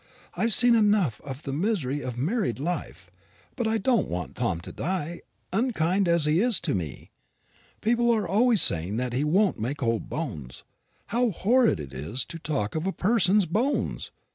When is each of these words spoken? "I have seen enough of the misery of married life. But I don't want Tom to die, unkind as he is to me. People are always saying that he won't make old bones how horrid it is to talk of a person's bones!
"I 0.33 0.41
have 0.41 0.53
seen 0.55 0.73
enough 0.73 1.21
of 1.23 1.43
the 1.43 1.53
misery 1.53 2.01
of 2.01 2.17
married 2.17 2.59
life. 2.59 3.11
But 3.55 3.67
I 3.67 3.77
don't 3.77 4.07
want 4.07 4.35
Tom 4.35 4.59
to 4.61 4.71
die, 4.71 5.21
unkind 5.53 6.07
as 6.07 6.25
he 6.25 6.39
is 6.41 6.59
to 6.61 6.73
me. 6.73 7.11
People 7.81 8.09
are 8.09 8.27
always 8.27 8.63
saying 8.63 8.97
that 8.97 9.13
he 9.13 9.23
won't 9.23 9.59
make 9.59 9.83
old 9.83 10.09
bones 10.09 10.63
how 11.09 11.29
horrid 11.29 11.79
it 11.79 11.93
is 11.93 12.25
to 12.29 12.39
talk 12.39 12.73
of 12.73 12.87
a 12.87 12.91
person's 12.91 13.45
bones! 13.45 14.09